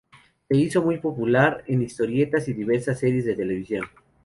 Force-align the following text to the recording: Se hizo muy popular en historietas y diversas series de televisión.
Se 0.49 0.57
hizo 0.57 0.81
muy 0.81 0.97
popular 0.97 1.63
en 1.67 1.83
historietas 1.83 2.47
y 2.47 2.53
diversas 2.53 2.97
series 2.99 3.23
de 3.23 3.35
televisión. 3.35 3.85